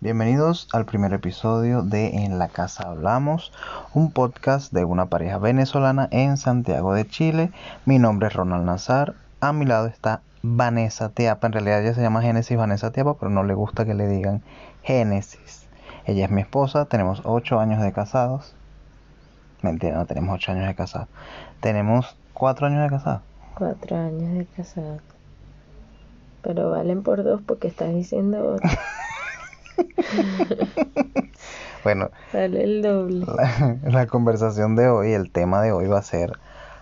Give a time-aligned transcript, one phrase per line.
[0.00, 3.52] Bienvenidos al primer episodio de En la Casa Hablamos,
[3.94, 7.50] un podcast de una pareja venezolana en Santiago de Chile.
[7.86, 12.02] Mi nombre es Ronald Nazar, a mi lado está Vanessa Tiapa, en realidad ella se
[12.02, 14.42] llama Génesis Vanessa Tiapa, pero no le gusta que le digan
[14.82, 15.66] Génesis.
[16.04, 18.54] Ella es mi esposa, tenemos 8 años de casados.
[19.62, 21.08] Mentira, no tenemos 8 años de casados.
[21.60, 23.22] Tenemos 4 años de casados.
[23.54, 25.00] Cuatro años de casado.
[26.42, 28.70] Pero valen por dos porque estás diciendo otro.
[31.82, 33.24] Bueno, Vale el doble.
[33.24, 36.38] la, la conversación de hoy, el tema de hoy va a ser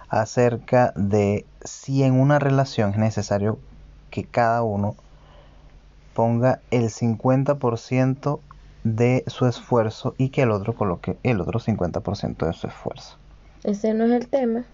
[0.09, 3.61] acerca de si en una relación es necesario
[4.11, 4.97] que cada uno
[6.15, 8.41] ponga el 50%
[8.83, 13.16] de su esfuerzo y que el otro coloque el otro 50% de su esfuerzo,
[13.63, 14.65] Ese no es el tema.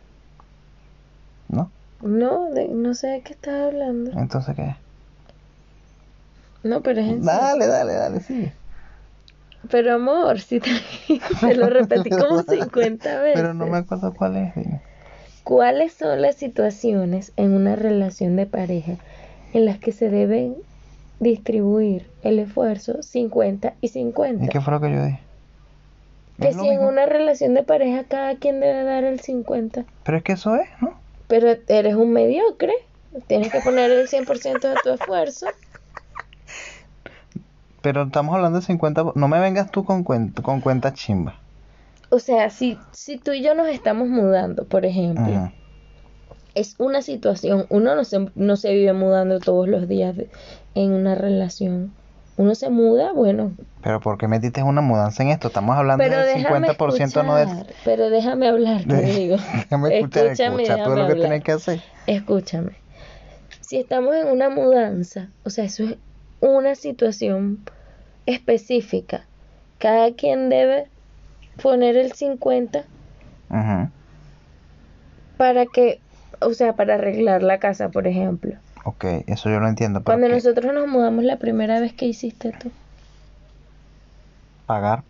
[1.49, 1.71] ¿no?
[2.03, 4.11] No, de- no sé de qué estás hablando.
[4.19, 4.75] Entonces, ¿qué?
[6.63, 7.23] No, pero es en.
[7.25, 8.53] Dale, dale, dale, sigue.
[9.71, 10.71] Pero amor, si te,
[11.41, 13.35] te lo repetí como 50 veces.
[13.35, 14.55] Pero no me acuerdo cuál es.
[14.55, 14.81] dime.
[15.43, 18.97] ¿Cuáles son las situaciones en una relación de pareja
[19.53, 20.57] en las que se deben
[21.21, 24.49] distribuir el esfuerzo 50 y ¿Y 50?
[24.49, 25.21] qué fue lo que yo dije?
[26.41, 26.89] Que si en mismo.
[26.89, 29.85] una relación de pareja cada quien debe dar el 50.
[30.03, 31.04] Pero es que eso es, ¿no?
[31.29, 32.73] Pero eres un mediocre.
[33.27, 35.47] Tienes que poner el 100% de tu esfuerzo.
[37.81, 39.13] Pero estamos hablando de 50...
[39.15, 41.39] No me vengas tú con, cuenta, con cuenta chimba.
[42.11, 45.53] O sea, si, si tú y yo nos estamos mudando, por ejemplo,
[46.55, 50.29] es una situación, uno no se, no se vive mudando todos los días de-
[50.75, 51.93] en una relación.
[52.37, 55.49] Uno se muda, bueno, Pero ¿por qué metiste una mudanza en esto?
[55.49, 57.49] Estamos hablando pero del déjame 50% no del...
[57.85, 59.37] pero déjame hablar, te digo.
[59.37, 61.17] Déjame escuchar, Escúchame, escucha tú lo que hablar.
[61.19, 61.83] tienes que hacer.
[62.09, 62.73] Escúchame.
[63.61, 65.97] Si estamos en una mudanza, o sea, eso es
[66.41, 67.61] una situación
[68.27, 69.25] específica.
[69.79, 70.89] Cada quien debe
[71.63, 72.85] poner el 50
[73.51, 73.91] Ajá.
[75.37, 76.01] para que,
[76.41, 78.55] o sea, para arreglar la casa, por ejemplo.
[78.85, 80.01] Ok, eso yo lo entiendo.
[80.01, 80.35] Pero Cuando ¿qué?
[80.35, 82.71] nosotros nos mudamos la primera vez, ¿qué hiciste tú?
[84.67, 85.03] Pagar.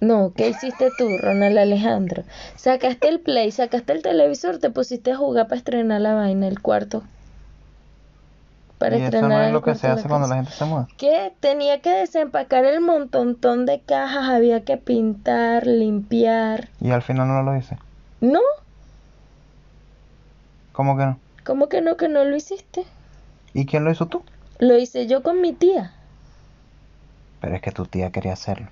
[0.00, 2.24] No, ¿qué hiciste tú, Ronald Alejandro?
[2.56, 6.60] Sacaste el play, sacaste el televisor, te pusiste a jugar para estrenar la vaina, el
[6.60, 7.02] cuarto.
[8.78, 10.34] Para y eso estrenar no es lo que se hace cuando casa.
[10.34, 10.88] la gente se muda.
[10.98, 16.68] que tenía que desempacar el montontón de cajas, había que pintar, limpiar.
[16.82, 17.78] Y al final no lo hice.
[18.20, 18.40] No,
[20.72, 21.18] ¿Cómo que no?
[21.44, 22.84] ¿Cómo que no que no lo hiciste?
[23.52, 24.22] ¿Y quién lo hizo tú?
[24.58, 25.92] Lo hice yo con mi tía.
[27.40, 28.68] Pero es que tu tía quería hacerlo.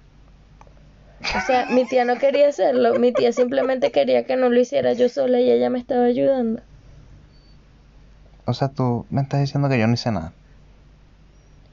[1.21, 4.93] O sea, mi tía no quería hacerlo, mi tía simplemente quería que no lo hiciera
[4.93, 6.61] yo sola y ella me estaba ayudando.
[8.45, 10.33] O sea, tú me estás diciendo que yo no hice nada.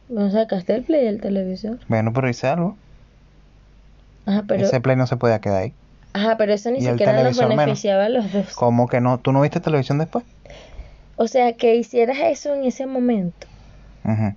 [0.07, 1.79] No sacaste el play del televisor.
[1.87, 2.75] Bueno, pero hice algo.
[4.25, 5.73] Ajá, pero, Ese play no se podía quedar ahí.
[6.13, 7.57] ajá, pero eso ni siquiera nos menos.
[7.57, 8.53] beneficiaba a los dos.
[8.55, 9.19] ¿Cómo que no?
[9.19, 10.25] ¿Tú no viste televisión después?
[11.21, 13.45] O sea, que hicieras eso en ese momento.
[14.05, 14.35] Ajá.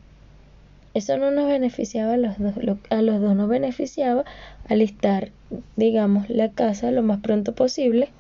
[0.95, 4.25] Eso no nos beneficiaba a los dos, lo- a los dos nos beneficiaba
[4.69, 5.31] alistar,
[5.77, 8.11] digamos, la casa lo más pronto posible.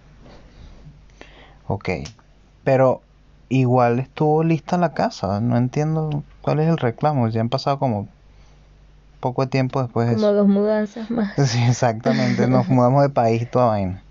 [1.67, 1.89] Ok.
[2.65, 3.03] Pero
[3.49, 5.41] igual estuvo lista la casa.
[5.41, 7.29] No entiendo cuál es el reclamo.
[7.29, 8.07] Ya han pasado como
[9.21, 10.35] poco tiempo después de Como eso.
[10.37, 11.35] dos mudanzas más.
[11.49, 12.47] Sí, exactamente.
[12.47, 14.03] Nos mudamos de país y toda vaina.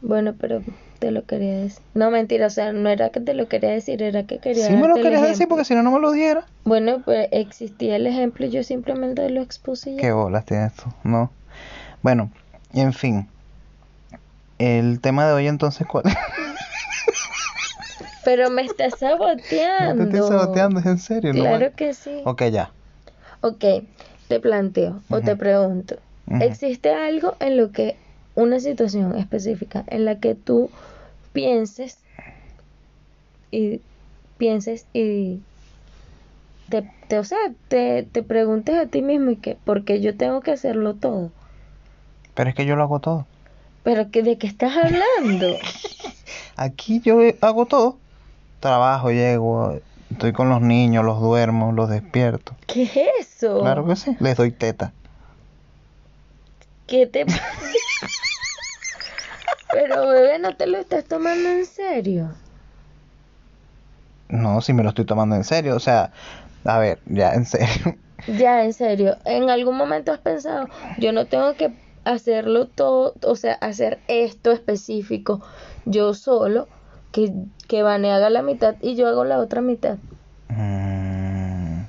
[0.00, 0.62] Bueno, pero
[1.00, 1.82] te lo quería decir.
[1.94, 4.76] No, mentira, o sea, no era que te lo quería decir, era que quería Sí
[4.76, 6.46] me lo querías decir porque si no, no me lo diera.
[6.64, 10.00] Bueno, pues existía el ejemplo y yo simplemente lo expuse ya.
[10.00, 11.32] Qué bolas tienes tú, ¿no?
[12.02, 12.30] Bueno,
[12.72, 13.26] en fin.
[14.58, 16.04] El tema de hoy entonces, ¿cuál?
[18.24, 20.04] Pero me estás No saboteando.
[20.08, 21.40] te estoy saboteando, es en serio, ¿no?
[21.40, 22.20] Claro que sí.
[22.24, 22.70] Ok, ya.
[23.40, 23.64] Ok,
[24.28, 25.96] te planteo o te pregunto.
[26.40, 27.96] ¿existe algo en lo que,
[28.40, 30.70] una situación específica en la que tú
[31.32, 31.98] pienses
[33.50, 33.80] y
[34.38, 35.40] pienses y
[36.68, 37.38] te, te- o sea,
[37.68, 41.30] te, te preguntes a ti mismo y que, porque yo tengo que hacerlo todo?
[42.34, 43.26] Pero es que yo lo hago todo.
[43.82, 45.58] ¿Pero que, de qué estás hablando?
[46.56, 47.98] Aquí yo hago todo.
[48.60, 49.78] Trabajo, llego,
[50.10, 52.54] estoy con los niños, los duermo, los despierto.
[52.66, 53.58] ¿Qué es eso?
[53.60, 54.14] Claro que sí.
[54.20, 54.92] Les doy teta.
[56.86, 57.24] ¿Qué te
[59.72, 62.30] Pero bebé, no te lo estás tomando en serio.
[64.28, 65.76] No, si me lo estoy tomando en serio.
[65.76, 66.12] O sea,
[66.64, 67.96] a ver, ya, en serio.
[68.26, 70.68] Ya, en serio, ¿en algún momento has pensado,
[70.98, 71.70] yo no tengo que
[72.04, 75.40] hacerlo todo, o sea, hacer esto específico
[75.86, 76.68] yo solo,
[77.12, 77.32] que,
[77.66, 79.96] que Vane haga la mitad y yo hago la otra mitad?
[80.48, 81.84] Mm,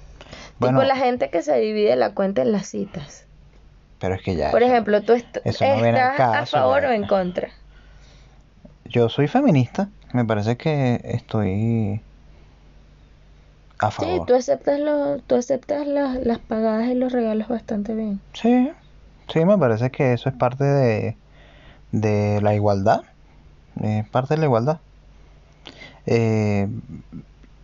[0.60, 3.26] Bueno, tipo la gente que se divide la cuenta en las citas.
[4.00, 4.52] pero es que ya.
[4.52, 7.50] Por eso- ejemplo, tú est- no estás a favor o en contra.
[8.92, 9.90] Yo soy feminista.
[10.14, 12.02] Me parece que estoy
[13.80, 14.28] a Sí, favor.
[14.28, 18.20] tú aceptas, lo, tú aceptas las, las pagadas y los regalos bastante bien.
[18.34, 18.70] Sí,
[19.32, 21.16] sí, me parece que eso es parte de,
[21.92, 23.02] de la igualdad.
[23.82, 24.80] Es parte de la igualdad.
[26.06, 26.68] Eh,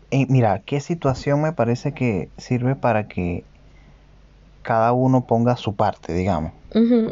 [0.10, 3.44] y mira, ¿qué situación me parece que sirve para que
[4.64, 6.52] cada uno ponga su parte, digamos?
[6.74, 7.10] Mm,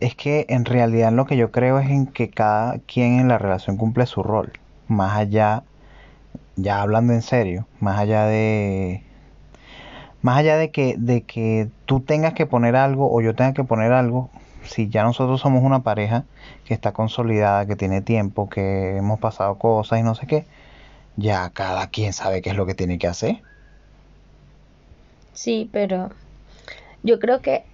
[0.00, 3.38] es que en realidad lo que yo creo es en que cada quien en la
[3.38, 4.52] relación cumple su rol.
[4.86, 5.64] Más allá,
[6.56, 9.02] ya hablando en serio, más allá de,
[10.22, 13.64] más allá de que, de que tú tengas que poner algo o yo tenga que
[13.64, 14.30] poner algo,
[14.62, 16.24] si ya nosotros somos una pareja
[16.64, 20.46] que está consolidada, que tiene tiempo, que hemos pasado cosas y no sé qué,
[21.16, 23.42] ya cada quien sabe qué es lo que tiene que hacer.
[25.32, 26.10] Sí, pero
[27.02, 27.64] yo creo que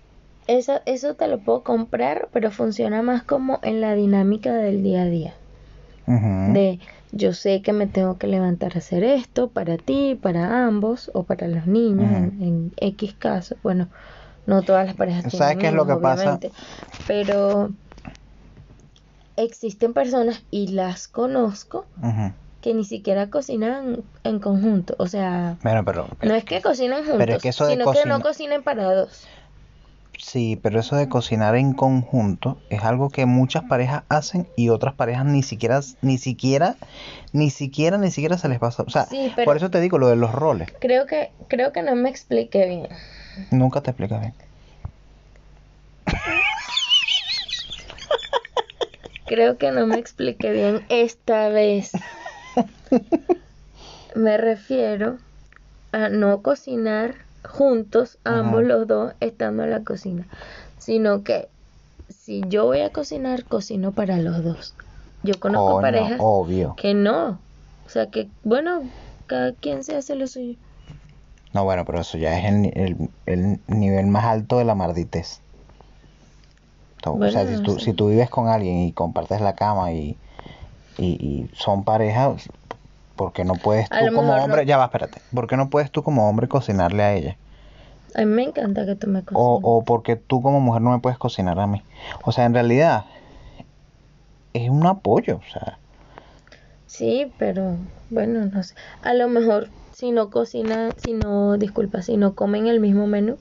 [0.46, 5.02] eso, eso te lo puedo comprar, pero funciona más como en la dinámica del día
[5.02, 5.34] a día.
[6.06, 6.78] De
[7.12, 11.22] yo sé que me tengo que levantar a hacer esto para ti, para ambos o
[11.22, 13.56] para los niños en, en X casos.
[13.62, 13.88] Bueno,
[14.46, 16.38] no todas las parejas ¿Sabes tienen qué es lo que pasa?
[17.06, 17.70] pero
[19.36, 21.86] existen personas y las conozco
[22.60, 24.94] que ni siquiera cocinan en conjunto.
[24.98, 27.92] O sea, Bueno, pero no es que cocinen juntos, Pero es que eso de sino
[27.92, 29.26] que no cocinen para dos.
[30.24, 34.94] Sí, pero eso de cocinar en conjunto es algo que muchas parejas hacen y otras
[34.94, 36.76] parejas ni siquiera, ni siquiera,
[37.32, 38.84] ni siquiera, ni siquiera se les pasa.
[38.84, 40.72] O sea, Sí, por eso te digo lo de los roles.
[40.80, 42.88] Creo que, creo que no me expliqué bien.
[43.50, 44.34] Nunca te explicas bien.
[49.26, 51.92] Creo que no me expliqué bien esta vez.
[54.14, 55.18] Me refiero
[55.92, 57.14] a no cocinar
[57.48, 60.28] juntos, ambos los dos, estando en la cocina,
[60.78, 61.48] sino que
[62.08, 64.74] si yo voy a cocinar, cocino para los dos.
[65.22, 66.74] Yo conozco Coño, parejas obvio.
[66.76, 67.40] que no.
[67.86, 68.90] O sea que, bueno,
[69.26, 70.58] cada quien se hace lo suyo.
[71.52, 75.40] No, bueno, pero eso ya es el, el- el nivel más alto de la marditez.
[77.06, 77.84] O sea, si tú, sí.
[77.84, 80.16] si tú vives con alguien y compartes la cama y,
[80.98, 82.48] y, y son parejas,
[83.16, 84.44] ¿por qué no puedes tú como mejor no.
[84.44, 87.36] hombre, ya va, espérate, ¿por qué no puedes tú como hombre cocinarle a ella?
[88.14, 89.60] A mí me encanta que tú me O, cocines.
[89.62, 91.82] o porque tú como mujer no me puedes cocinar a mí.
[92.24, 93.06] O sea, en realidad
[94.52, 95.36] es un apoyo.
[95.36, 95.78] O sea,
[96.86, 97.78] Sí, pero
[98.08, 98.74] bueno, no sé.
[99.02, 103.38] A lo mejor si no cocinan, si no, disculpa, si no comen el mismo menú.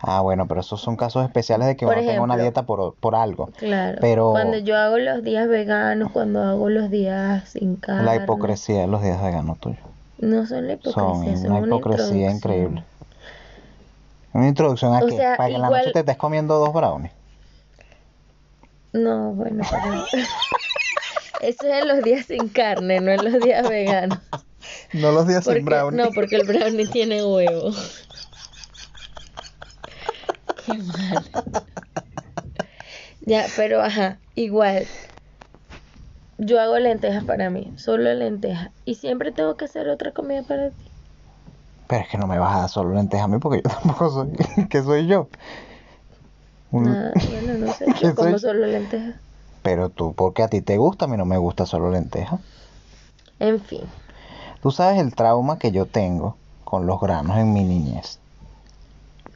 [0.00, 2.94] Ah, bueno, pero esos son casos especiales de que Por uno tenga una dieta por,
[2.94, 3.46] por algo.
[3.56, 3.98] Claro.
[4.00, 8.04] Pero- Cuando yo hago los días veganos, cuando hago los días sin carne.
[8.04, 9.80] La hipocresía de los días veganos tuyos.
[10.18, 11.02] No son la hipocresía,
[11.36, 12.84] Son son, una hipocresía increíble.
[14.32, 16.72] Una introducción a O sea, Para que en la igual- noche te estés comiendo dos
[16.72, 17.12] brownies.
[18.92, 20.04] No, bueno, pero...
[21.42, 24.18] Eso es en los días sin carne, no en los días veganos.
[24.92, 25.96] No los días Porque, sin brownie.
[26.02, 27.70] no, porque el brownie tiene huevo.
[30.66, 31.24] Qué mal.
[33.20, 34.92] Ya, pero ajá, igual.
[36.38, 38.72] Yo hago lentejas para mí, solo lentejas.
[38.86, 40.94] Y siempre tengo que hacer otra comida para ti.
[41.88, 44.10] Pero es que no me vas a dar solo lentejas a mí porque yo tampoco
[44.10, 44.32] soy.
[44.68, 45.28] ¿Qué soy yo?
[46.70, 48.38] Un- Nada, bueno, no sé, ¿Qué yo como soy?
[48.38, 49.22] solo lentejas.
[49.60, 52.40] Pero tú, porque a ti te gusta, a mí no me gusta solo lentejas.
[53.38, 53.94] En fin,
[54.60, 58.20] Tú sabes el trauma que yo tengo con los granos en mi niñez.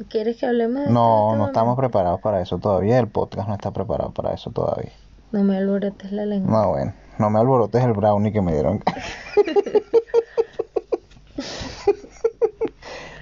[0.08, 2.98] ¿Quieres que hablemos de No, no estamos preparados para eso todavía.
[2.98, 4.92] El podcast no está preparado para eso todavía.
[5.32, 6.50] No me alborotes la lengua.
[6.50, 8.82] No, bueno, no me alborotes el brownie que me dieron.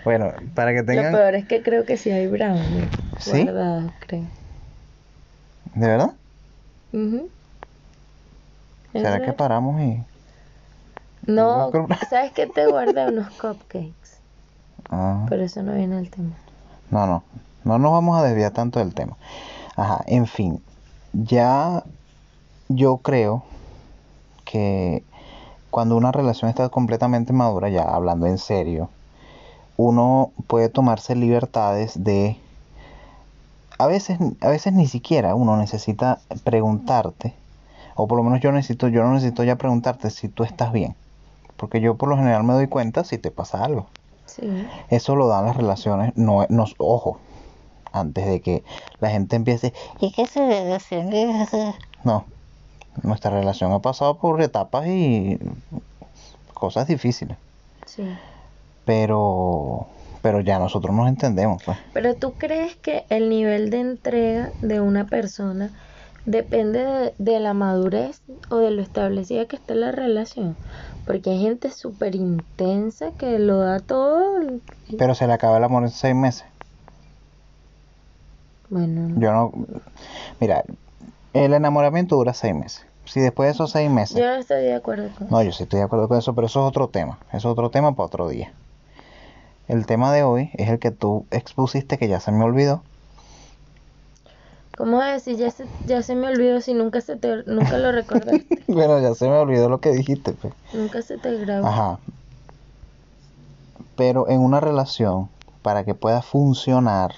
[0.04, 1.12] bueno, para que Lo tengan...
[1.12, 3.46] peor es que creo que sí hay brownie ¿Sí?
[4.06, 4.24] creo.
[5.74, 6.14] ¿De verdad?
[6.92, 7.28] Ujú.
[8.94, 10.02] ¿Es ¿Será que paramos y...?
[11.26, 11.70] No,
[12.08, 13.08] ¿sabes qué te guardé?
[13.08, 13.92] Unos cupcakes.
[14.88, 16.30] Ah, Pero eso no viene al tema.
[16.90, 17.22] No, no,
[17.64, 19.16] no nos vamos a desviar tanto del tema.
[19.76, 20.62] Ajá, en fin,
[21.12, 21.84] ya
[22.68, 23.44] yo creo
[24.44, 25.04] que
[25.70, 28.90] cuando una relación está completamente madura, ya hablando en serio,
[29.76, 32.36] uno puede tomarse libertades de
[33.78, 37.34] a veces a veces ni siquiera uno necesita preguntarte
[37.94, 40.96] o por lo menos yo necesito yo no necesito ya preguntarte si tú estás bien
[41.56, 43.86] porque yo por lo general me doy cuenta si te pasa algo
[44.28, 44.66] Sí.
[44.90, 47.18] eso lo dan las relaciones no nos ojo
[47.92, 48.62] antes de que
[49.00, 51.06] la gente empiece ¿y qué se debe hacer?
[52.04, 52.24] no
[53.02, 55.38] nuestra relación ha pasado por etapas y
[56.54, 57.36] cosas difíciles.
[57.86, 58.04] Sí.
[58.84, 59.86] Pero,
[60.22, 61.78] pero ya nosotros nos entendemos, pues.
[61.92, 65.70] Pero tú crees que el nivel de entrega de una persona
[66.24, 70.56] depende de, de la madurez o de lo establecida que está la relación.
[71.08, 74.40] Porque hay gente súper intensa que lo da todo.
[74.98, 76.44] Pero se le acaba el amor en seis meses.
[78.68, 79.52] Bueno, Yo no.
[80.38, 80.64] Mira,
[81.32, 82.84] el enamoramiento dura seis meses.
[83.06, 84.18] Si después de esos seis meses.
[84.18, 86.46] yo no estoy de acuerdo con No, yo sí estoy de acuerdo con eso, pero
[86.46, 87.18] eso es otro tema.
[87.28, 88.52] Eso es otro tema para otro día.
[89.66, 92.82] El tema de hoy es el que tú expusiste que ya se me olvidó.
[94.78, 95.36] ¿Cómo vas a decir?
[95.36, 98.46] Ya se, ya se me olvidó si nunca se te, nunca lo recordaste.
[98.68, 100.34] bueno, ya se me olvidó lo que dijiste.
[100.34, 100.54] pues.
[100.72, 101.66] nunca se te grabó.
[101.66, 101.98] Ajá.
[103.96, 105.28] Pero en una relación,
[105.62, 107.12] para que pueda funcionar,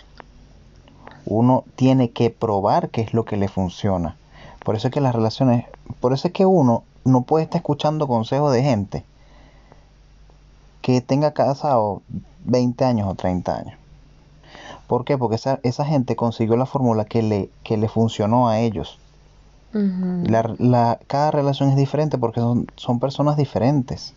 [1.26, 4.16] uno tiene que probar qué es lo que le funciona.
[4.64, 5.66] Por eso es que las relaciones,
[6.00, 9.04] por eso es que uno no puede estar escuchando consejos de gente
[10.80, 12.00] que tenga casado
[12.46, 13.79] 20 años o 30 años.
[14.90, 15.16] ¿Por qué?
[15.16, 18.98] Porque esa, esa gente consiguió la fórmula que le, que le funcionó a ellos.
[20.28, 24.12] La, la- cada relación es diferente porque son, son personas diferentes.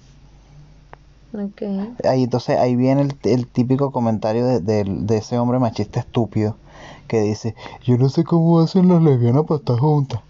[1.32, 1.62] Ok.
[2.04, 6.56] Ahí entonces ahí viene el, el típico comentario de, de ese hombre machista estúpido
[7.08, 7.54] que dice,
[7.86, 10.22] yo no sé cómo hacen las lesbianas para estar juntas.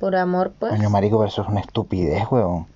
[0.00, 0.72] Por amor, pues.
[0.72, 2.66] Coño marico, pero eso es una estupidez, weón.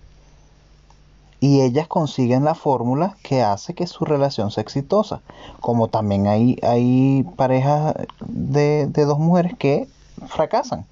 [1.45, 5.21] Y ellas consiguen la fórmula que hace que su relación sea exitosa.
[5.61, 9.87] Como también hay, hay parejas de, de dos mujeres que
[10.27, 10.87] fracasan.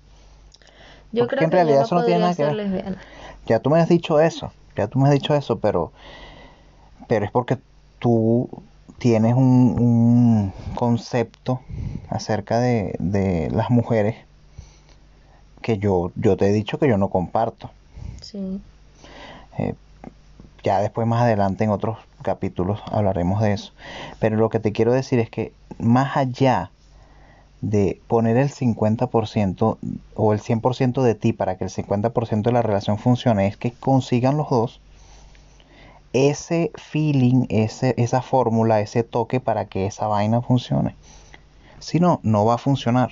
[1.11, 2.55] yo porque creo en que realidad yo no eso no tiene nada que ver.
[2.55, 2.99] lesbiana.
[3.47, 5.91] Ya tú me has dicho eso, ya tú me has dicho eso, pero,
[7.09, 7.59] pero es porque
[7.99, 8.49] tú
[8.99, 9.43] tienes un,
[9.81, 11.61] un concepto
[12.11, 14.17] acerca de, de las mujeres
[15.63, 17.71] que yo, yo te he dicho que yo no comparto.
[18.21, 18.61] Sí.
[19.59, 19.75] Eh,
[20.63, 23.73] ya después más adelante en otros capítulos hablaremos de eso.
[24.21, 26.71] Pero lo que te quiero decir es que más allá
[27.61, 29.79] de poner el 50%
[30.17, 33.71] o el 100% de ti para que el 50% de la relación funcione, es que
[33.73, 34.81] consigan los dos
[36.13, 40.95] ese feeling, ese, esa fórmula, ese toque para que esa vaina funcione.
[41.79, 43.11] Si no, no va a funcionar.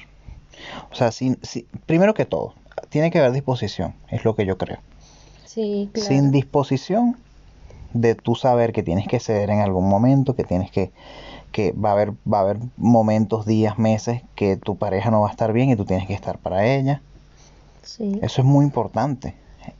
[0.90, 2.54] O sea, si, si- primero que todo,
[2.90, 4.78] tiene que haber disposición, es lo que yo creo.
[5.46, 6.08] Sí, claro.
[6.08, 7.16] Sin disposición
[7.92, 10.90] de tú saber que tienes que ceder en algún momento, que tienes que,
[11.52, 15.28] que va a haber, va a haber momentos, días, meses que tu pareja no va
[15.28, 17.02] a estar bien y tú tienes que estar para ella.
[17.82, 18.18] Sí.
[18.22, 19.34] Eso es muy importante.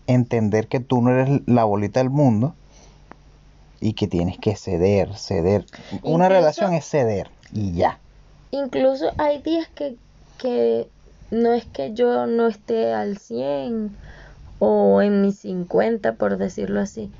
[0.07, 2.55] Entender que tú no eres la bolita del mundo
[3.81, 5.65] y que tienes que ceder, ceder.
[6.03, 7.99] Una relación es ceder y ya.
[8.51, 9.97] Incluso hay días que,
[10.39, 10.89] que
[11.31, 13.97] no es que yo no esté al 100
[14.59, 17.11] o en mis 50, por decirlo así.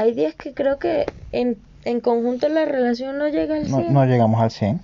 [0.00, 3.92] Hay días que creo que en, en conjunto la relación no llega al 100.
[3.92, 4.80] No, no llegamos al 100.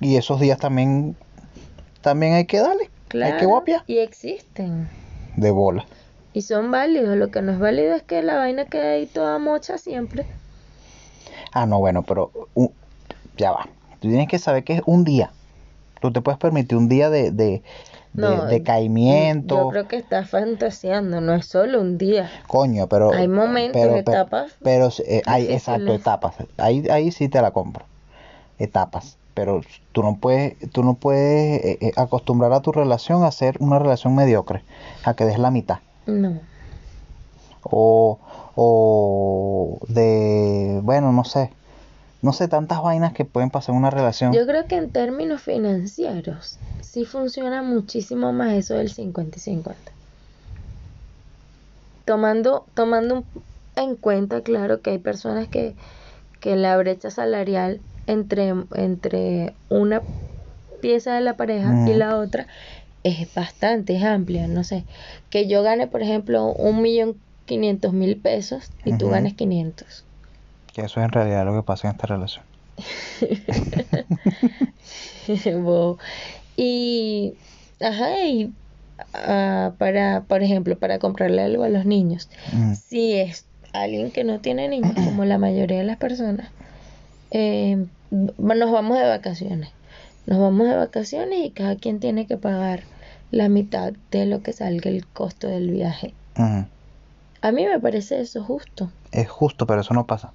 [0.00, 1.16] Y esos días también,
[2.02, 2.82] también hay que darle.
[2.84, 3.82] Hay que Claro, guapiar.
[3.86, 4.86] y existen.
[5.36, 5.86] De bola.
[6.34, 7.16] Y son válidos.
[7.16, 10.26] Lo que no es válido es que la vaina quede ahí toda mocha siempre.
[11.52, 12.70] Ah, no, bueno, pero u-
[13.38, 13.66] ya va.
[14.00, 15.32] Tú tienes que saber que es un día.
[16.02, 17.62] Tú te puedes permitir un día de, de,
[18.12, 19.56] de No, decaimiento.
[19.56, 22.30] Yo creo que estás fantaseando, no es solo un día.
[22.46, 23.12] Coño, pero.
[23.12, 26.34] Hay momentos, pero, pero- etapas Pero, eh, hay, exacto, etapas.
[26.56, 27.84] Ahí, ahí sí te la compro.
[28.58, 29.16] Etapas.
[29.34, 29.60] Pero
[29.92, 33.78] tú no puedes, tú no puedes eh, eh, acostumbrar a tu relación a ser una
[33.78, 34.62] relación mediocre,
[35.04, 35.78] a que des la mitad.
[36.06, 36.40] No.
[37.62, 38.18] O,
[38.56, 41.50] o de, bueno, no sé.
[42.22, 44.32] No sé, tantas vainas que pueden pasar en una relación.
[44.34, 49.92] Yo creo que en términos financieros sí funciona muchísimo más eso del 50 y 50.
[52.04, 53.24] Tomando, tomando
[53.76, 55.74] en cuenta, claro, que hay personas que,
[56.40, 60.02] que la brecha salarial entre, entre una
[60.80, 62.46] pieza de la pareja y la otra
[63.04, 64.84] es bastante, es amplia, no sé.
[65.30, 70.04] Que yo gane, por ejemplo, un millón quinientos mil pesos y tú ganes 500.
[70.72, 72.44] Que eso es en realidad lo que pasa en esta relación.
[76.62, 77.34] Y,
[77.80, 78.52] ajá, y
[79.14, 82.74] ah, para, por ejemplo, para comprarle algo a los niños, Mm.
[82.74, 86.50] si es alguien que no tiene niños, como la mayoría de las personas,
[87.30, 89.70] eh, nos vamos de vacaciones.
[90.26, 92.82] Nos vamos de vacaciones y cada quien tiene que pagar
[93.30, 96.12] la mitad de lo que salga el costo del viaje.
[97.42, 98.90] A mí me parece eso justo.
[99.12, 100.34] Es justo, pero eso no pasa.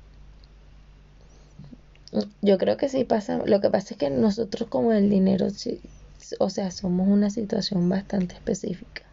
[2.41, 3.41] Yo creo que sí pasa.
[3.45, 5.81] Lo que pasa es que nosotros como el dinero, sí,
[6.39, 9.03] o sea, somos una situación bastante específica.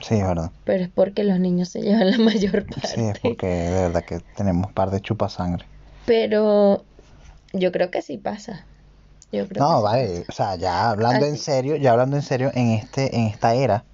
[0.00, 0.50] Sí, es verdad.
[0.64, 2.88] pero es porque los niños se llevan la mayor parte.
[2.88, 5.66] Sí, es porque de verdad que tenemos par de chupasangre.
[6.06, 6.84] Pero
[7.52, 8.66] yo creo que sí pasa.
[9.32, 12.22] Yo creo No, que sí vale, o sea, ya hablando en serio, ya hablando en
[12.22, 13.84] serio, en este, en esta era,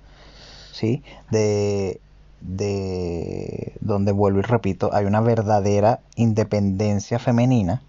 [0.72, 1.02] ¿sí?
[1.30, 2.00] De,
[2.40, 7.82] de donde vuelvo y repito, hay una verdadera independencia femenina,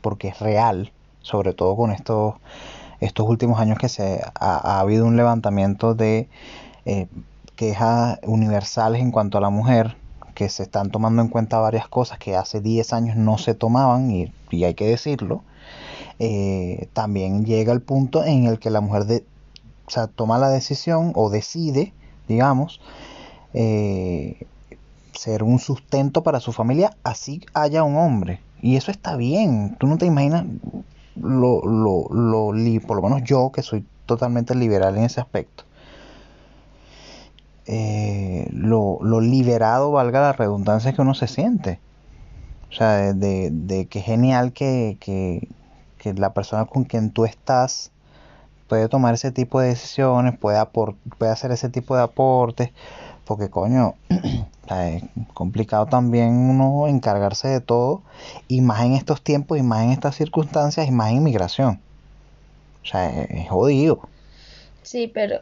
[0.00, 2.34] porque es real, sobre todo con estos,
[3.00, 6.28] estos últimos años que se ha, ha habido un levantamiento de
[6.84, 7.06] eh,
[7.56, 9.96] quejas universales en cuanto a la mujer,
[10.34, 14.10] que se están tomando en cuenta varias cosas que hace 10 años no se tomaban,
[14.10, 15.42] y, y hay que decirlo
[16.18, 19.24] eh, también llega el punto en el que la mujer de,
[19.86, 21.92] o sea, toma la decisión o decide,
[22.26, 22.80] digamos,
[23.54, 24.46] eh,
[25.12, 28.40] ser un sustento para su familia, así haya un hombre.
[28.60, 29.76] Y eso está bien.
[29.78, 30.44] Tú no te imaginas
[31.22, 35.64] lo, lo, lo li- por lo menos yo que soy totalmente liberal en ese aspecto.
[37.66, 41.80] eh, lo, lo liberado, valga la redundancia, que uno se siente.
[42.70, 45.48] O sea, de, de- de genial que, que,
[45.98, 47.92] que la persona con quien tú estás
[48.68, 52.70] puede tomar ese tipo de decisiones, puede, puede hacer ese tipo de aportes,
[53.28, 53.94] porque coño,
[54.68, 55.04] sea, es
[55.34, 58.00] complicado también uno encargarse de todo,
[58.48, 61.78] y más en estos tiempos, y más en estas circunstancias, y más en inmigración.
[62.82, 64.00] O sea, es, es jodido.
[64.82, 65.40] Sí, pero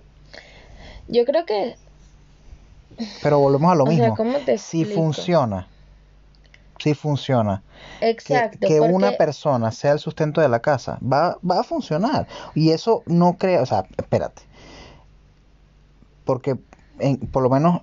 [1.07, 1.77] yo creo que,
[3.23, 4.17] Pero volvemos a lo o sea, mismo.
[4.17, 5.69] ¿cómo te Si funciona,
[6.81, 7.63] si funciona,
[8.01, 11.63] que, Exacto, que una porque persona sea el sustento de la casa, va, va a
[11.63, 12.27] funcionar.
[12.57, 14.43] Y eso no crea, o sea, espérate.
[16.25, 16.57] Porque,
[16.99, 17.83] en- por lo menos,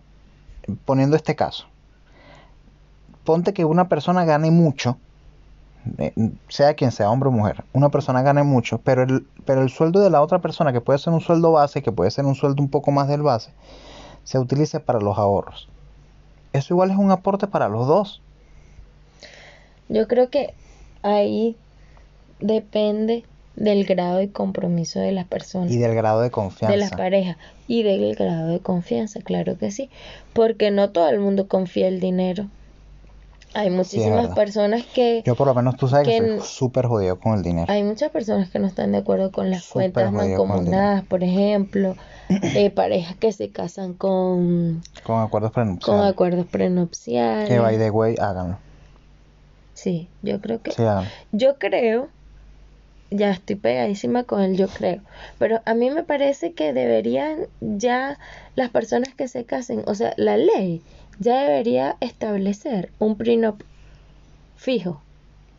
[0.86, 1.65] poniendo este caso,
[3.24, 4.98] ponte que una persona gane mucho,
[5.98, 6.13] eh,
[6.50, 10.00] sea quien sea, hombre o mujer, una persona gane mucho, pero el, pero el sueldo
[10.01, 12.62] de la otra persona, que puede ser un sueldo base, que puede ser un sueldo
[12.62, 13.51] un poco más del base,
[14.24, 15.67] se utilice para los ahorros.
[16.53, 18.22] Eso igual es un aporte para los dos.
[19.89, 20.53] yo creo que
[21.02, 21.56] ahí
[22.39, 25.72] depende del grado de compromiso de las personas.
[25.72, 26.98] Y del grado de de las confianza.
[26.98, 27.38] parejas
[27.68, 29.89] y del grado de confianza, claro que sí,
[30.34, 32.48] porque no todo el mundo confía el dinero.
[33.56, 37.20] Hay muchísimas personas que Yo por lo menos tú sabes que, que soy súper jodido
[37.20, 37.72] con el dinero.
[37.72, 41.24] hay muchas personas que no están de acuerdo con las Súper cuentas con mancomunadas, por
[41.24, 41.96] ejemplo,
[42.30, 46.06] eh, parejas que se casan con, Con acuerdos con prenupciales.
[46.12, 47.48] acuerdos prenupciales.
[47.48, 48.58] Que by the way, háganlo.
[49.76, 50.84] Sí, yo creo que Sí.
[51.32, 52.10] Yo creo,
[53.15, 55.02] ya estoy pegadísima con el yo creo,
[55.39, 58.17] pero a mí me parece que deberían ya
[58.56, 60.82] las personas que se casen, o sea, la ley
[61.19, 63.62] ya debería establecer un prenup
[64.56, 65.02] fijo.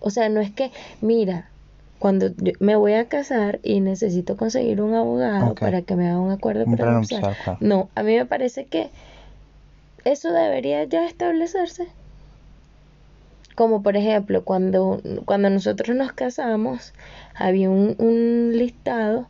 [0.00, 1.48] O sea, no es que, mira,
[1.98, 6.20] cuando yo me voy a casar y necesito conseguir un abogado para que me haga
[6.20, 7.36] un acuerdo Un prenupcial.
[7.60, 8.90] No, a mí me parece que
[10.04, 11.88] eso debería ya establecerse.
[13.54, 16.92] Como por ejemplo, cuando, cuando nosotros nos casamos,
[17.34, 19.28] había un, un listado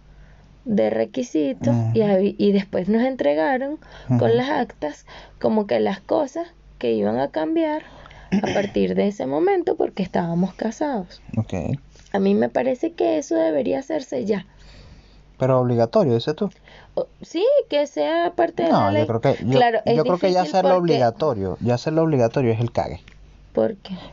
[0.64, 2.10] de requisitos y, Ujú.
[2.10, 3.78] habi- y después nos entregaron
[4.18, 5.04] con las actas
[5.40, 7.82] como que las cosas que iban a cambiar
[8.30, 11.20] a partir de ese momento porque estábamos casados.
[11.36, 11.52] Ok.
[12.12, 14.46] A mí me parece que eso debería hacerse ya.
[15.38, 16.48] Pero obligatorio, dices tú.
[16.94, 19.02] O- sí, que sea parte de No, la ley.
[19.02, 22.02] yo creo que, yo, claro, es yo creo que ya hacerlo porque- obligatorio, ya hacerlo
[22.04, 23.00] obligatorio es el cague.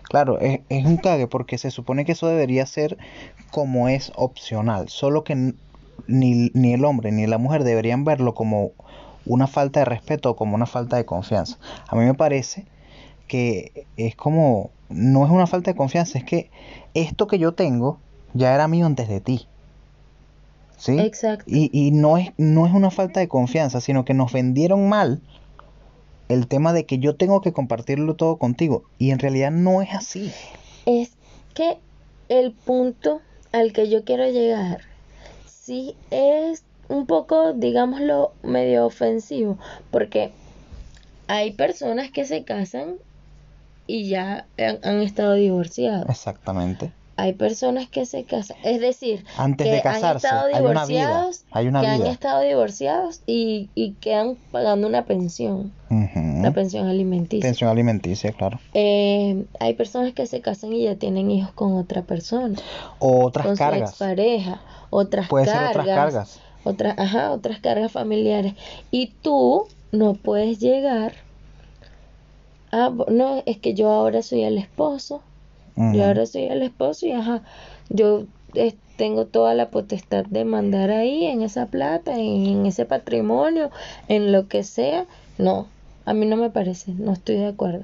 [0.04, 2.98] Claro, es, es un cague porque se supone que eso debería ser
[3.52, 5.54] como es opcional, solo que
[6.08, 8.72] ni, ni el hombre ni la mujer deberían verlo como
[9.26, 11.58] una falta de respeto o como una falta de confianza.
[11.88, 12.66] A mí me parece
[13.28, 16.50] que es como, no es una falta de confianza, es que
[16.94, 18.00] esto que yo tengo
[18.34, 19.48] ya era mío antes de ti.
[20.78, 20.98] ¿Sí?
[21.00, 21.46] Exacto.
[21.48, 25.22] Y, y no, es, no es una falta de confianza, sino que nos vendieron mal
[26.34, 28.84] el tema de que yo tengo que compartirlo todo contigo.
[28.98, 30.32] Y en realidad no es así.
[30.86, 31.12] Es
[31.54, 31.78] que
[32.30, 34.82] el punto al que yo quiero llegar
[35.46, 39.58] sí es un poco, digámoslo, medio ofensivo,
[39.92, 40.32] porque
[41.28, 42.96] hay personas que se casan
[43.88, 46.10] y ya han, han estado divorciados.
[46.10, 46.92] Exactamente.
[47.22, 50.86] Hay personas que se casan, es decir, Antes que de casarse, han estado hay una
[50.86, 51.00] vida.
[51.02, 56.42] divorciados, Hay una que han estado divorciados y, y quedan pagando una pensión, Ujú.
[56.42, 57.48] la pensión alimenticia.
[57.48, 58.60] Pensión alimenticia, claro.
[58.74, 62.56] Eh, hay personas que se casan y ya tienen hijos con otra persona,
[63.00, 63.90] O otras con su cargas.
[63.92, 66.40] expareja, otras Puede ser cargas, otras cargas.
[66.64, 68.54] otras, ajá, otras cargas familiares.
[68.90, 71.14] Y tú no puedes llegar
[72.72, 75.22] a, no, es que yo ahora soy el esposo,
[75.76, 77.42] Yo ahora soy el esposo y ajá,
[77.90, 78.24] yo
[78.98, 83.72] tengo toda la potestad de mandar ahí en esa plata, en ese patrimonio,
[84.08, 85.06] en lo que sea.
[85.38, 85.68] No,
[86.06, 87.84] a mí no me parece, no estoy de acuerdo.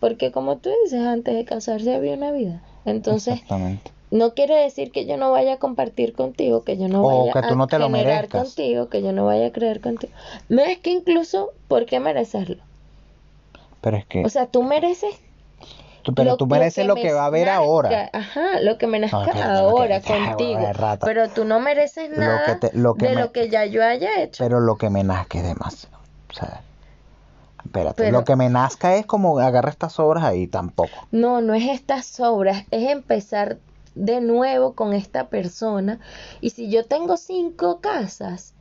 [0.00, 2.60] Porque como tú dices, antes de casarse había una vida.
[2.84, 3.40] Entonces,
[4.10, 7.32] no quiere decir que yo no vaya a compartir contigo, que yo no O vaya
[7.32, 8.42] que tú a no te lo generar merezcas.
[8.54, 10.12] contigo, que yo no vaya a creer contigo.
[10.48, 12.62] No es que incluso, ¿por qué merecerlo?
[13.80, 15.14] Pero es que, O sea, tú mereces
[16.08, 18.10] tú, pero lo- tú mereces lo que, va a haber nazca, ahora.
[18.12, 20.72] Ajá, lo que me nazca que- ahora contigo.
[20.72, 21.06] rata.
[21.06, 23.64] Pero tú no mereces Lo nada que te- lo que de me- lo que ya
[23.66, 24.42] yo haya hecho.
[24.44, 25.98] Pero lo que me nazca es demasiado.
[26.30, 26.62] O sea,
[27.64, 30.90] espérate, Pero- lo que me nazca es como agarra estas obras ahí, tampoco.
[31.10, 33.58] No, no es estas obras, es empezar
[33.94, 35.98] de nuevo con esta persona.
[36.40, 38.54] Y si yo tengo cinco casas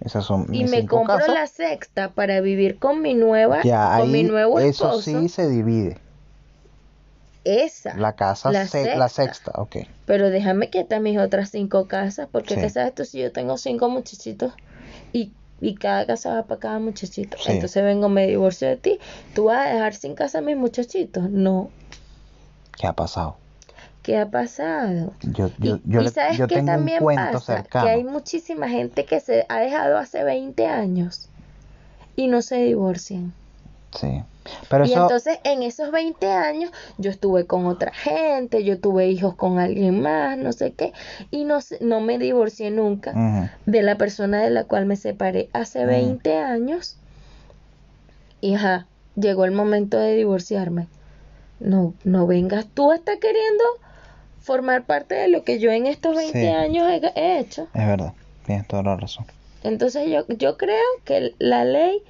[0.00, 1.34] Esas son y me compro casas.
[1.34, 5.48] la sexta para vivir con mi nueva, Ya, con mi nuevo eso esposo, sí se
[5.48, 5.98] divide.
[7.44, 7.94] Esa.
[7.96, 9.50] La casa, la se- la sexta.
[9.52, 9.76] sexta, ok.
[10.06, 12.60] Pero déjame quitar mis otras cinco casas, porque Sí.
[12.60, 14.52] ¿qué sabes tú si yo tengo cinco muchachitos
[15.12, 17.36] y, y cada casa va para cada muchachito?
[17.38, 17.52] Sí.
[17.52, 18.98] Entonces vengo, me divorcio de ti,
[19.34, 21.30] ¿tú vas a dejar sin casa a mis muchachitos?
[21.30, 21.70] No.
[22.76, 23.36] ¿Qué ha pasado?
[24.02, 25.14] ¿Qué ha pasado?
[25.22, 27.86] Yo, Y, yo, y sabes yo que tengo un también cuento pasa cercano.
[27.86, 31.30] que hay muchísima gente que se ha dejado hace 20 años
[32.16, 33.32] y no se divorcian.
[33.98, 34.22] Sí.
[34.68, 39.08] Pero y eso, entonces en esos 20 años yo estuve con otra gente, yo tuve
[39.08, 40.92] hijos con alguien más, no sé qué,
[41.30, 45.84] y no, no me divorcié nunca de la persona de la cual me separé hace
[45.84, 45.88] Mm.
[45.88, 46.96] 20 años.
[48.40, 50.88] Y ajá, llegó el momento de divorciarme.
[51.60, 53.64] No, no vengas tú a estar queriendo
[54.40, 56.46] formar parte de lo que yo en estos 20 Sí.
[56.48, 57.68] años he, he hecho.
[57.72, 58.12] es verdad,
[58.44, 59.24] tienes toda la razón.
[59.62, 62.02] Entonces yo, yo creo que la ley,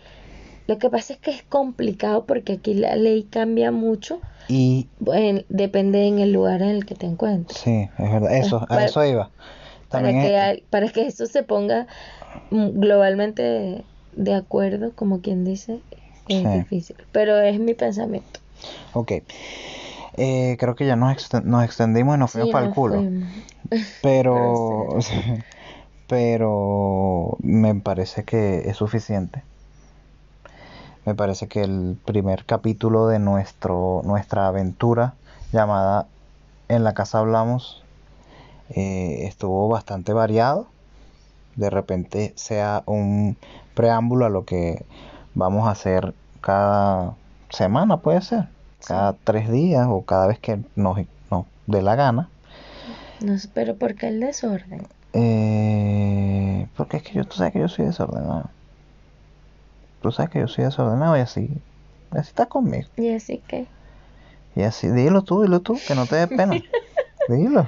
[0.66, 5.42] lo que pasa es que es complicado porque aquí la ley cambia mucho, Y bueno,
[5.48, 7.58] depende en el lugar en el que te encuentres.
[7.58, 9.30] sí, es verdad, eso, a para- eso iba.
[9.90, 11.86] Para que, hay- para que eso se ponga
[12.50, 15.80] mm, globalmente de, de acuerdo, como quien dice,
[16.28, 16.48] es Sí.
[16.58, 16.96] difícil.
[17.12, 18.40] Pero es mi pensamiento.
[18.94, 19.12] Ok.
[20.16, 22.96] Eh, creo que ya nos, exten- nos extendimos y nos fuimos Sí, para el culo.
[23.02, 23.28] fuimos.
[24.02, 24.98] Pero,
[26.08, 29.42] pero me parece que es suficiente.
[31.04, 35.14] Me parece que el primer capítulo de nuestro, nuestra aventura
[35.52, 36.06] llamada
[36.68, 37.82] En la casa hablamos
[38.70, 40.66] eh, estuvo bastante variado.
[41.56, 43.36] De repente sea un
[43.74, 44.84] preámbulo a lo que
[45.34, 47.14] vamos a hacer cada
[47.50, 48.48] semana, puede ser.
[48.86, 50.98] Cada tres días o cada vez que nos,
[51.30, 52.28] nos dé la gana.
[53.20, 54.86] No pero ¿por qué el desorden?
[55.12, 58.50] Eh, porque es que yo, tú sabes que yo soy desordenado.
[60.04, 61.48] Tú sabes que yo soy desordenado y así,
[62.12, 62.88] así estás conmigo.
[62.96, 63.68] Y así que,
[64.56, 66.56] Y así, dilo tú, dilo tú, que no te dé pena.
[67.28, 67.66] Dilo.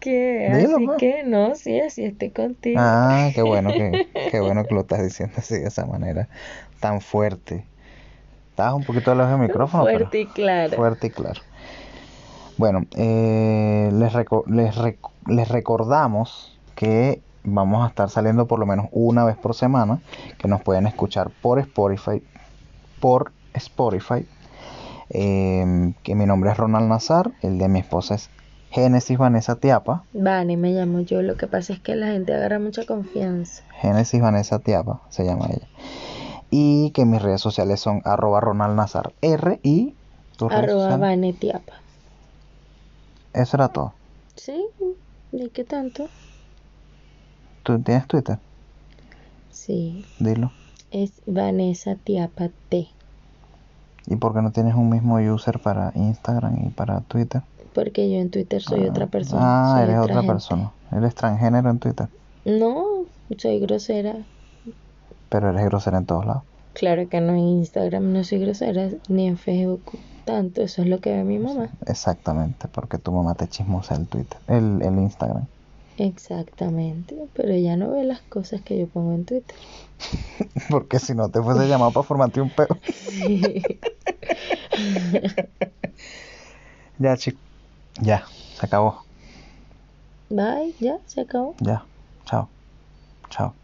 [0.00, 0.48] ¿qué?
[0.48, 0.98] Dilo, así pues.
[0.98, 2.80] que, no, sí, así estoy contigo.
[2.80, 6.28] Ah, qué bueno que, qué bueno que lo estás diciendo así de esa manera,
[6.80, 7.66] tan fuerte.
[8.50, 10.76] Estabas un poquito lejos del micrófono, pero Fuerte y claro.
[10.76, 11.42] fuerte y claro.
[12.56, 18.66] Bueno, eh, les, reco- les, rec- les recordamos que vamos a estar saliendo por lo
[18.66, 20.00] menos una vez por semana,
[20.38, 22.22] que nos pueden escuchar por Spotify,
[23.00, 24.26] por Spotify.
[25.08, 28.28] eh, que mi nombre es Ronald Nazar, el de mi esposa es
[28.70, 30.02] Génesis Vanessa Tiapa.
[30.12, 31.22] Vale, me llamo yo.
[31.22, 33.62] Lo que pasa es que la gente agarra mucha confianza.
[33.80, 35.68] Génesis Vanessa Tiapa, se llama ella.
[36.50, 39.94] Y que mis redes sociales son arroba Ronald Nazar R y
[40.38, 41.00] redes Arroba sociales.
[41.00, 41.72] Vanetiapa.
[43.32, 43.92] Eso era todo.
[44.34, 44.66] ¿Sí?
[45.32, 46.08] ¿Y qué tanto?
[47.66, 48.38] ¿Tú tienes Twitter?
[49.50, 50.52] Sí, Dilo.
[50.92, 52.86] es Vanessa Tiapa T.
[54.06, 57.42] ¿Y por qué no tienes un mismo user para Instagram y para Twitter?
[57.74, 59.42] Porque yo en Twitter soy otra persona.
[59.74, 60.28] Ah, eres otra gente.
[60.32, 60.70] persona.
[60.92, 62.08] Eres transgénero en Twitter,
[62.44, 62.84] No,
[63.36, 64.14] soy grosera.
[65.28, 66.44] pero eres grosera en todos lados.
[66.74, 69.82] Claro que no en Instagram no soy grosera, ni en Facebook
[70.24, 70.62] tanto.
[70.62, 71.70] Eso es lo que ve mi mamá.
[71.86, 75.46] Exactamente, porque tu mamá te chismosa el Twitter, el, el Instagram.
[75.96, 77.16] Exactamente.
[77.34, 79.56] Pero ella no ve las cosas que yo pongo en Twitter.
[80.70, 82.68] Porque si no te fuese llamado para formarte un peo.
[86.98, 87.38] ya, chico.
[88.02, 89.06] Ya, se acabó.
[90.28, 91.54] Bye, ya, se acabó.
[91.60, 91.86] Ya.
[92.26, 92.50] Chao.
[93.30, 93.54] Chao.